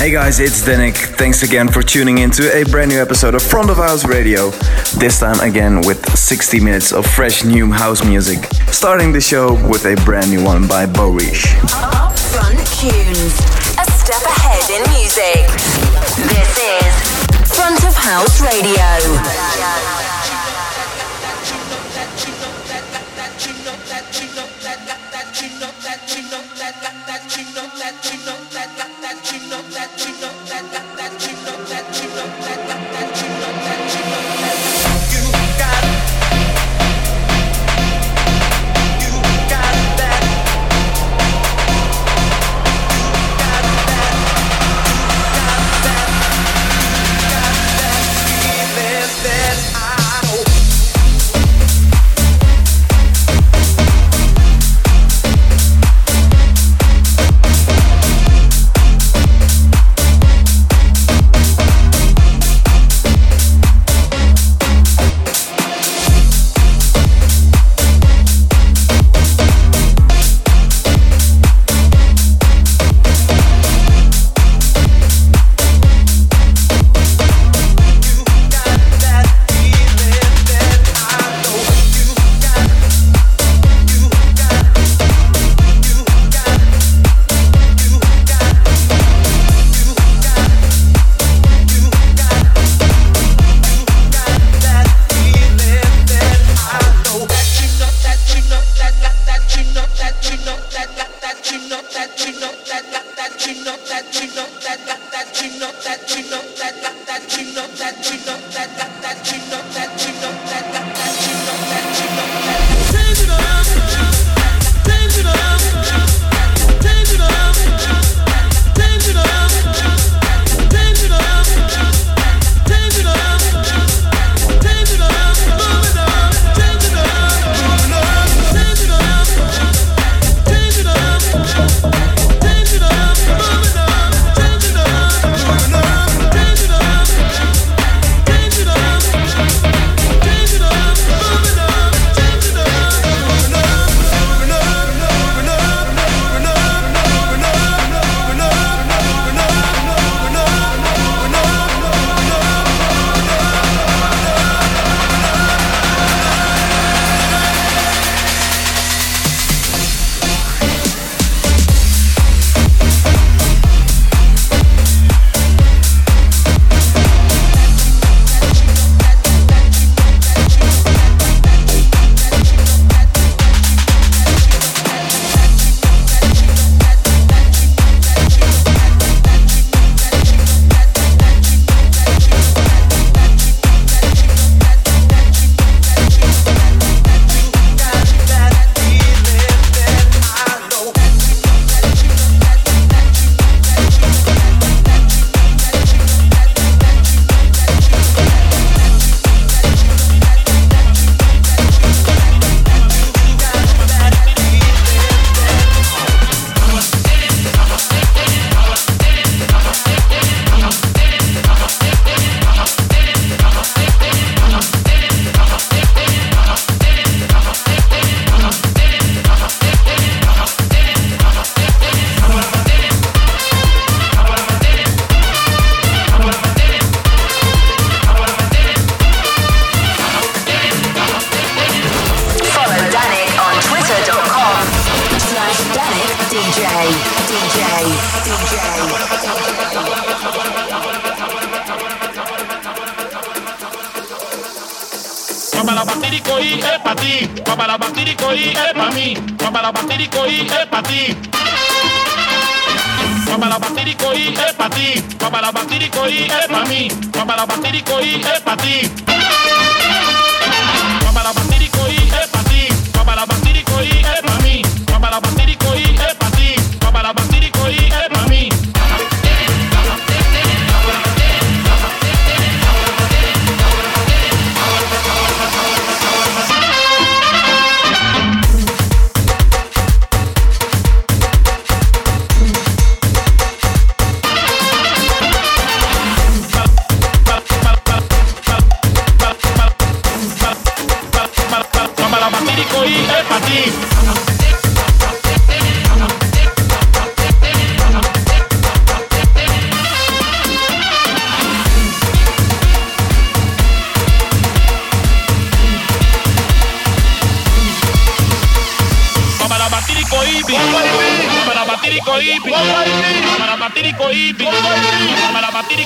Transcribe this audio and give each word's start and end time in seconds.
Hey 0.00 0.12
guys, 0.12 0.40
it's 0.40 0.62
Danik. 0.62 0.94
Thanks 0.94 1.42
again 1.42 1.68
for 1.68 1.82
tuning 1.82 2.18
in 2.18 2.30
to 2.30 2.50
a 2.56 2.64
brand 2.64 2.90
new 2.90 2.98
episode 2.98 3.34
of 3.34 3.42
Front 3.42 3.68
of 3.68 3.76
House 3.76 4.06
Radio. 4.06 4.48
This 4.96 5.20
time 5.20 5.38
again 5.40 5.82
with 5.82 6.18
60 6.18 6.58
minutes 6.58 6.90
of 6.90 7.04
fresh 7.04 7.44
new 7.44 7.70
house 7.70 8.02
music. 8.02 8.42
Starting 8.72 9.12
the 9.12 9.20
show 9.20 9.52
with 9.68 9.84
a 9.84 9.96
brand 10.06 10.30
new 10.30 10.42
one 10.42 10.66
by 10.66 10.86
Borish. 10.86 11.44
Upfront 11.68 12.64
tunes, 12.80 13.34
a 13.76 13.84
step 13.92 14.22
ahead 14.22 14.70
in 14.70 14.80
music. 14.96 15.44
This 16.32 16.56
is 16.56 17.54
Front 17.54 17.84
of 17.84 17.94
House 17.94 18.40
Radio. 18.40 19.99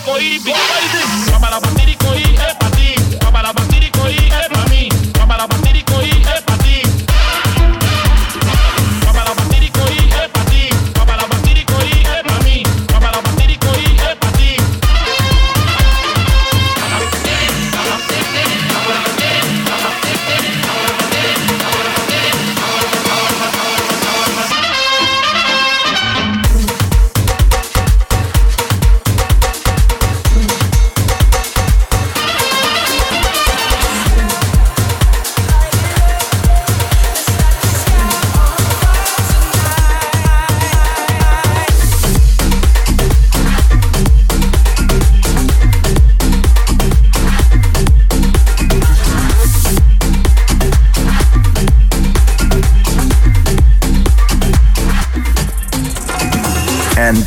Cohibi, 0.04 0.52
para 1.40 1.60
batir 1.60 1.96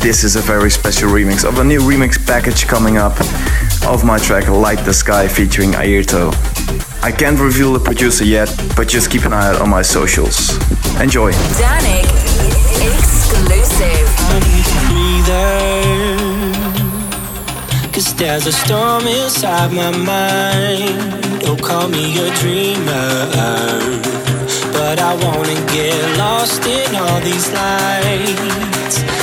this 0.08 0.24
is 0.24 0.36
a 0.36 0.40
very 0.40 0.70
special 0.70 1.10
remix 1.10 1.44
of 1.46 1.58
a 1.58 1.62
new 1.62 1.80
remix 1.80 2.16
package 2.26 2.66
coming 2.66 2.96
up 2.96 3.12
of 3.86 4.04
my 4.06 4.16
track 4.16 4.48
Light 4.48 4.82
the 4.86 4.94
Sky 4.94 5.28
featuring 5.28 5.72
Ayrto. 5.72 6.32
I 7.02 7.12
can't 7.12 7.38
reveal 7.38 7.74
the 7.74 7.78
producer 7.78 8.24
yet, 8.24 8.48
but 8.74 8.88
just 8.88 9.10
keep 9.10 9.26
an 9.26 9.34
eye 9.34 9.48
out 9.48 9.60
on 9.60 9.68
my 9.68 9.82
socials. 9.82 10.56
Enjoy. 10.98 11.30
Danik 11.60 12.08
exclusive. 12.88 14.08
I 14.32 14.40
need 14.96 15.28
a. 15.28 15.42
Cause 17.92 18.14
there's 18.14 18.46
a 18.46 18.52
storm 18.52 19.06
inside 19.06 19.74
my 19.74 19.90
mind. 19.90 21.42
Don't 21.42 21.62
call 21.62 21.86
me 21.86 22.18
a 22.18 22.30
dreamer. 22.40 23.28
But 24.72 25.00
I 25.00 25.12
wanna 25.22 25.58
get 25.76 26.16
lost 26.16 26.64
in 26.64 26.96
all 26.96 27.20
these 27.20 27.52
lights. 27.52 29.17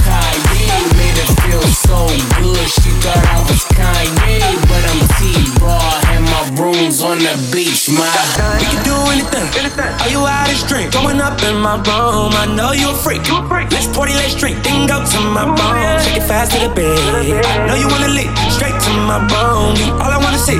Kanye. 0.00 0.68
Made 0.98 1.16
her 1.20 1.28
feel 1.44 1.62
so 1.86 1.98
good, 2.38 2.66
she 2.68 2.90
thought 3.02 3.24
I 3.34 3.38
was 3.48 3.62
Kanye. 3.76 4.40
But 4.68 4.82
I'm 4.90 5.00
T-Raw, 5.18 5.78
Had 6.08 6.22
my 6.24 6.42
room's 6.62 7.02
on 7.02 7.18
the 7.18 7.34
beach, 7.52 7.88
my. 7.90 8.06
Son, 8.36 8.58
We 8.60 8.66
can 8.66 8.82
do 8.84 8.96
anything. 9.12 9.46
anything. 9.60 9.92
Are 10.02 10.10
you 10.10 10.24
out 10.26 10.48
of 10.50 10.58
drink? 10.68 10.92
Going 10.92 11.20
up 11.20 11.40
in 11.42 11.56
my 11.60 11.76
room, 11.76 12.32
I 12.36 12.46
know 12.56 12.72
you 12.72 12.90
a 12.90 12.94
freak. 12.94 13.26
You 13.28 13.38
a 13.38 13.48
freak. 13.48 13.70
Let's 13.72 13.86
party, 13.88 14.14
let's 14.14 14.34
drink. 14.34 14.62
Then 14.64 14.86
go 14.86 15.04
to 15.04 15.18
my 15.36 15.44
room. 15.44 16.00
Take 16.04 16.16
it 16.20 16.26
fast 16.26 16.52
to 16.52 16.58
the 16.60 16.72
bed. 16.74 16.98
I 17.44 17.66
know 17.66 17.74
you 17.76 17.88
wanna 17.88 18.08
lick. 18.08 18.30
Straight 18.50 18.74
to 18.74 18.90
my 19.08 19.18
room. 19.32 19.76
All 20.00 20.10
I 20.10 20.18
wanna 20.18 20.38
see. 20.38 20.58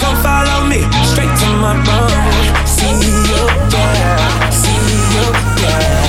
Come 0.00 0.16
follow 0.22 0.66
me. 0.68 0.80
Straight 1.12 1.32
to 1.42 1.46
my 1.64 1.74
room. 1.88 2.12
See 2.66 2.92
you, 2.92 3.42
yeah. 3.72 4.50
See 4.50 4.72
you, 4.72 5.24
yeah. 5.62 6.05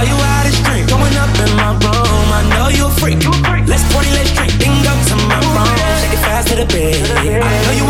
Are 0.00 0.06
you 0.08 0.16
out 0.16 0.46
of 0.48 0.54
strength? 0.54 0.88
Going 0.88 1.12
up 1.20 1.28
in 1.44 1.52
my 1.60 1.76
room. 1.76 2.28
I 2.32 2.40
know 2.56 2.68
you 2.72 2.88
a 2.88 2.90
freak. 2.96 3.20
Let's 3.68 3.84
party, 3.92 4.08
let's 4.16 4.32
drink. 4.32 4.56
Go 4.56 4.96
to 4.96 5.16
my 5.28 5.36
room. 5.44 5.76
Shake 6.00 6.16
it 6.16 6.24
fast 6.24 6.48
to 6.48 6.56
the 6.56 6.64
bed. 6.64 6.96
I 7.20 7.52
know 7.68 7.74
you 7.76 7.89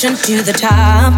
pushing 0.00 0.16
to 0.16 0.42
the 0.44 0.52
top. 0.52 1.17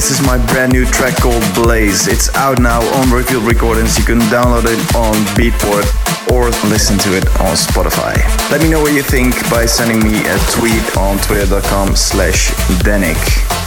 This 0.00 0.18
is 0.18 0.26
my 0.26 0.38
brand 0.46 0.72
new 0.72 0.86
track 0.86 1.14
called 1.20 1.44
Blaze. 1.52 2.08
It's 2.08 2.34
out 2.34 2.58
now 2.58 2.80
on 2.96 3.12
Revealed 3.12 3.44
Recordings. 3.44 3.98
You 3.98 4.04
can 4.04 4.18
download 4.32 4.64
it 4.64 4.80
on 4.96 5.12
Beatport 5.36 5.84
or 6.32 6.48
listen 6.72 6.96
to 7.04 7.14
it 7.14 7.28
on 7.36 7.52
Spotify. 7.52 8.16
Let 8.50 8.62
me 8.62 8.70
know 8.70 8.80
what 8.80 8.94
you 8.94 9.02
think 9.02 9.36
by 9.50 9.66
sending 9.66 10.00
me 10.00 10.24
a 10.24 10.38
tweet 10.56 10.96
on 10.96 11.18
twitter.com 11.18 11.96
slash 11.96 12.48
Danik. 12.80 13.20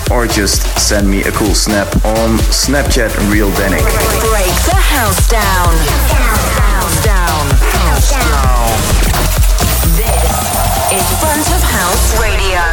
Or 0.10 0.26
just 0.26 0.66
send 0.80 1.08
me 1.08 1.22
a 1.22 1.32
cool 1.34 1.54
snap 1.54 1.94
on 2.04 2.42
Snapchat 2.50 3.14
Real 3.30 3.52
Danik. 3.52 3.86
Break 4.34 4.58
the 4.66 4.82
house 4.82 5.30
down. 5.30 5.70
Down. 6.10 7.46
House 7.78 8.10
down. 8.10 8.74
This 10.02 10.98
is 10.98 11.06
Front 11.22 11.46
of 11.54 11.62
House. 11.62 12.20
Radio. 12.20 12.73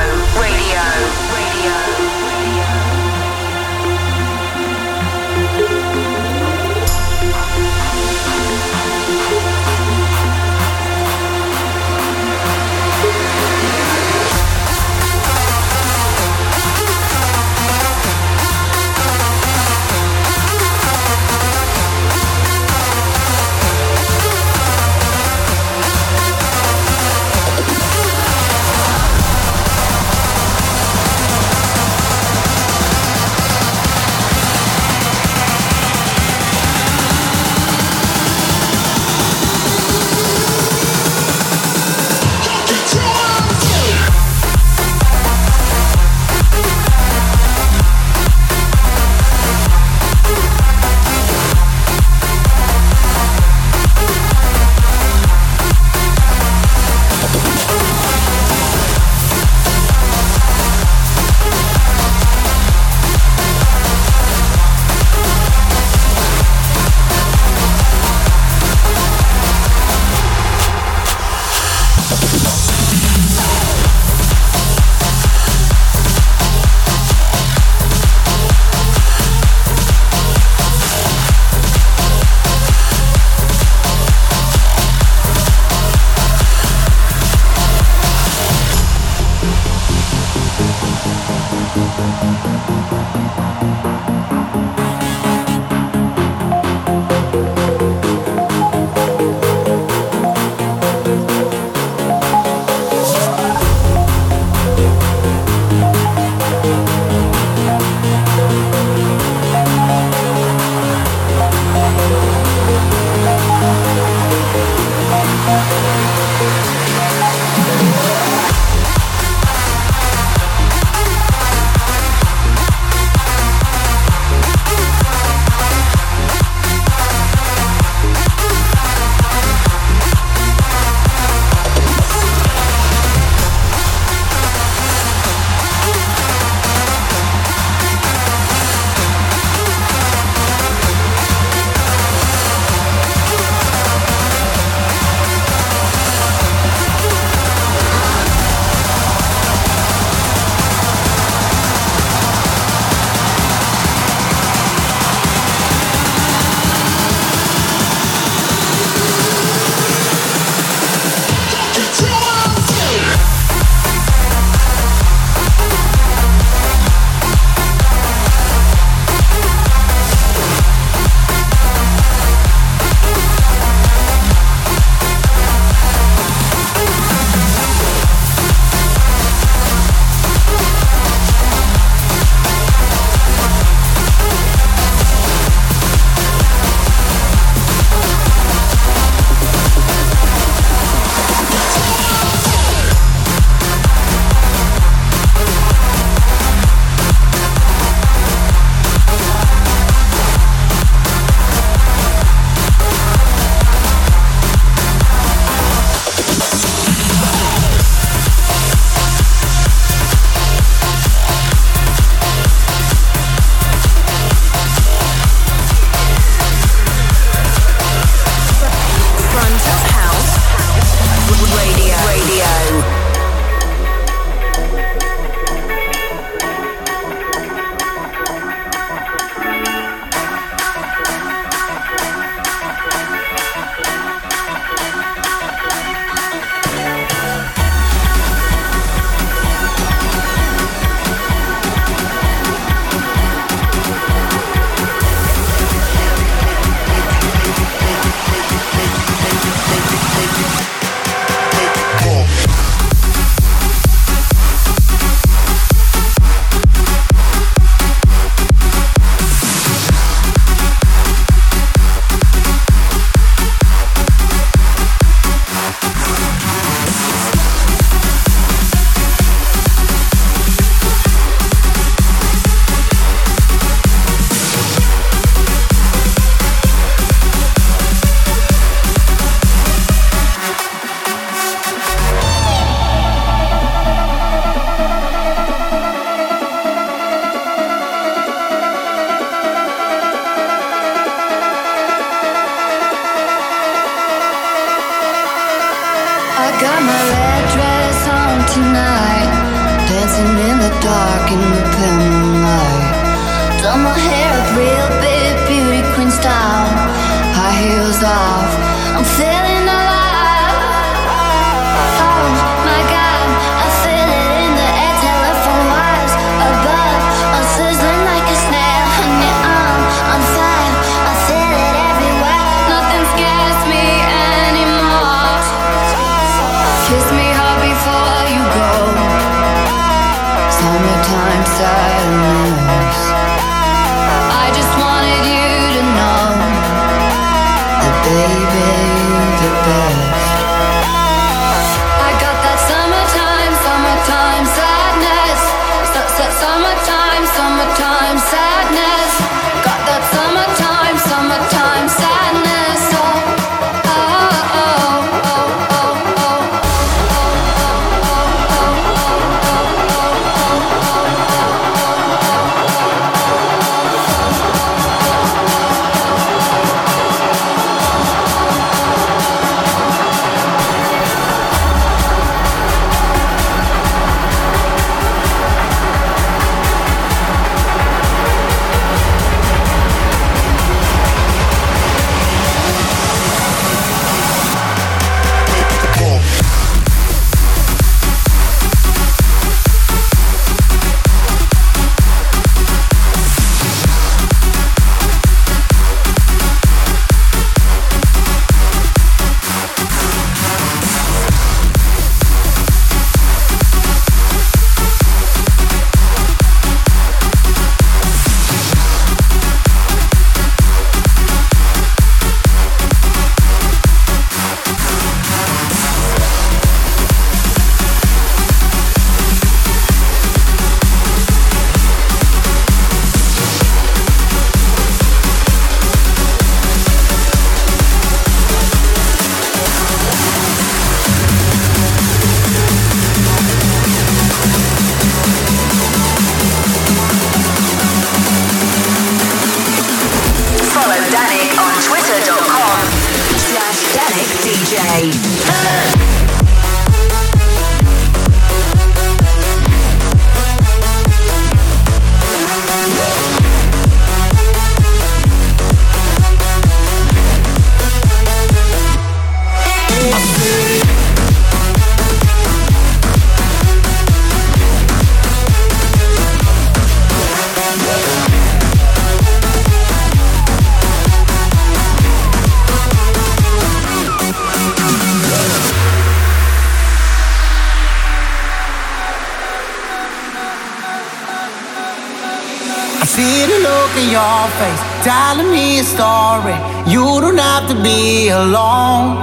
your 485.80 485.88
story. 485.88 486.56
You 486.92 487.04
don't 487.24 487.38
have 487.38 487.66
to 487.70 487.76
be 487.82 488.28
alone. 488.28 489.16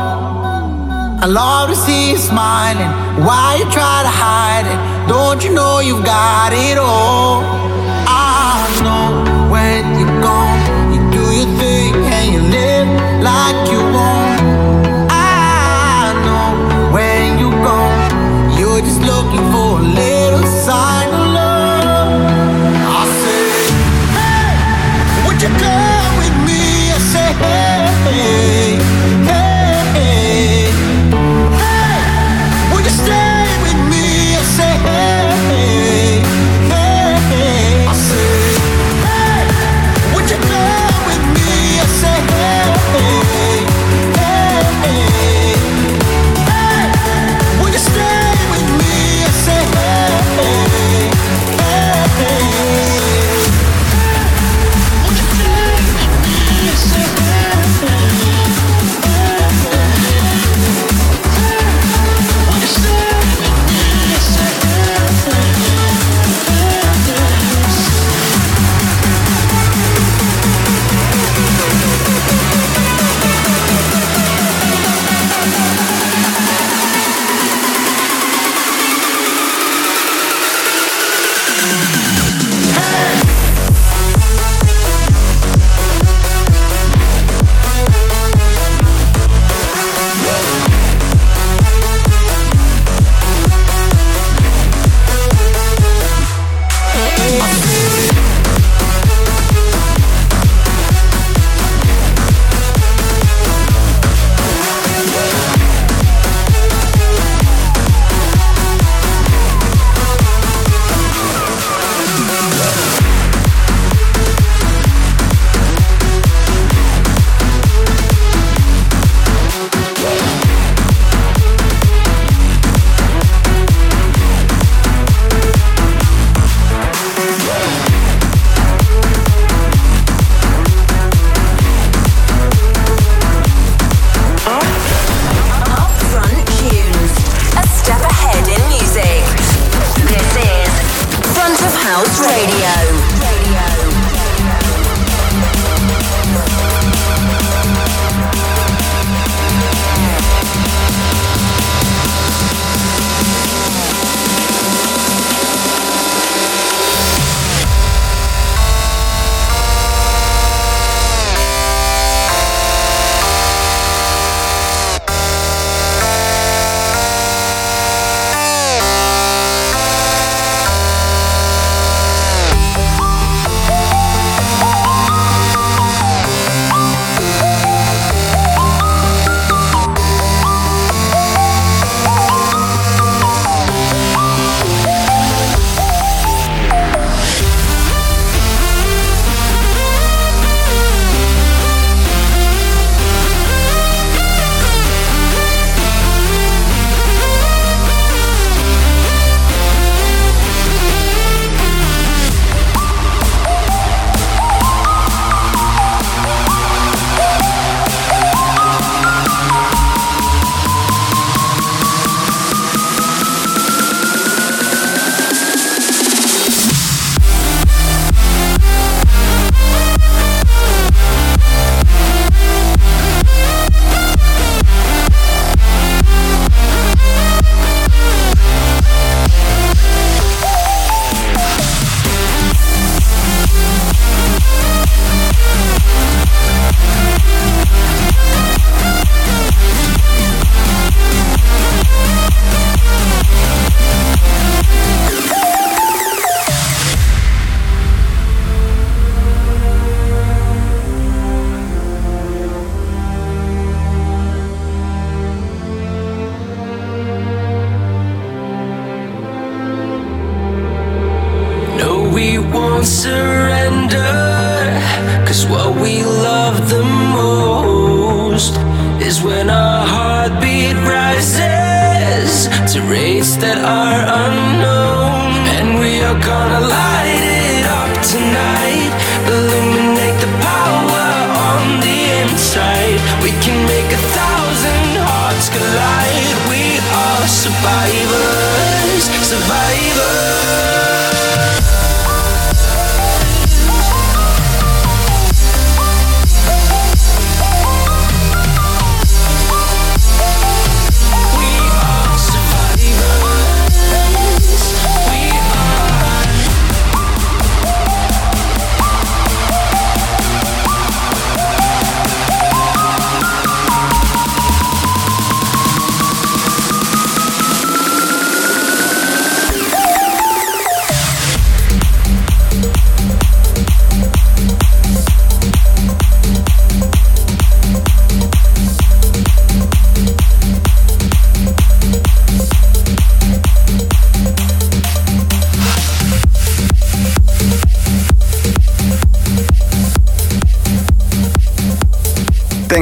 I 1.23 1.25
love 1.27 1.69
to 1.69 1.75
see 1.75 2.11
you 2.11 2.17
smiling. 2.17 2.91
Why 3.23 3.57
you 3.59 3.65
try 3.65 4.01
to 4.07 4.13
hide 4.25 4.65
it? 4.73 4.79
Don't 5.07 5.43
you 5.43 5.53
know 5.53 5.79
you've 5.79 6.03
got 6.03 6.53
it 6.53 6.77
all? 6.79 7.46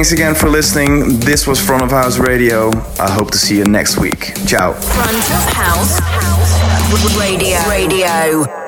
Thanks 0.06 0.20
again 0.20 0.36
for 0.36 0.48
listening. 0.48 1.18
This 1.18 1.48
was 1.48 1.60
Front 1.60 1.82
of 1.82 1.90
House 1.90 2.18
Radio. 2.18 2.70
I 2.96 3.10
hope 3.10 3.32
to 3.32 3.38
see 3.38 3.58
you 3.58 3.64
next 3.64 3.98
week. 3.98 4.34
Ciao. 4.46 4.72
Front 4.72 5.16
of 5.16 5.52
House 5.52 5.98
Radio. 7.18 7.58
Radio. 7.68 8.65